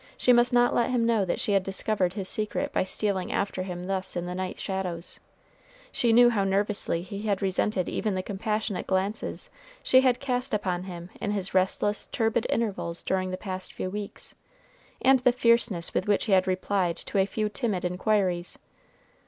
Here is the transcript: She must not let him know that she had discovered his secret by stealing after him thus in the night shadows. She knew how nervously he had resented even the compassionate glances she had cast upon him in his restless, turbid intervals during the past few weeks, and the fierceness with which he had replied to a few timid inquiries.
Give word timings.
She 0.17 0.33
must 0.33 0.51
not 0.51 0.73
let 0.73 0.89
him 0.89 1.05
know 1.05 1.25
that 1.25 1.39
she 1.39 1.51
had 1.51 1.61
discovered 1.61 2.13
his 2.13 2.27
secret 2.27 2.73
by 2.73 2.83
stealing 2.83 3.31
after 3.31 3.61
him 3.61 3.85
thus 3.85 4.15
in 4.15 4.25
the 4.25 4.33
night 4.33 4.59
shadows. 4.59 5.19
She 5.91 6.11
knew 6.11 6.31
how 6.31 6.43
nervously 6.43 7.03
he 7.03 7.21
had 7.21 7.43
resented 7.43 7.87
even 7.87 8.15
the 8.15 8.23
compassionate 8.23 8.87
glances 8.87 9.51
she 9.83 10.01
had 10.01 10.19
cast 10.19 10.55
upon 10.55 10.85
him 10.85 11.11
in 11.21 11.29
his 11.29 11.53
restless, 11.53 12.07
turbid 12.07 12.47
intervals 12.49 13.03
during 13.03 13.29
the 13.29 13.37
past 13.37 13.73
few 13.73 13.91
weeks, 13.91 14.33
and 15.03 15.19
the 15.19 15.31
fierceness 15.31 15.93
with 15.93 16.07
which 16.07 16.25
he 16.25 16.31
had 16.31 16.47
replied 16.47 16.97
to 16.97 17.19
a 17.19 17.27
few 17.27 17.47
timid 17.47 17.85
inquiries. 17.85 18.57